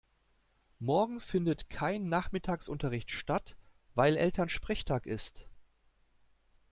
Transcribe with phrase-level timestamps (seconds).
[0.79, 3.55] Morgen findet kein Nachmittagsunterricht statt,
[3.93, 5.47] weil Elternsprechtag ist.